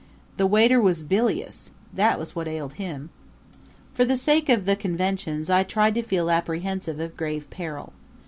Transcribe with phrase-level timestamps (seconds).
[0.37, 3.11] The waiter was bilious that was what ailed him.
[3.93, 7.93] For the sake of the conventions I tried to feel apprehensive of grave peril.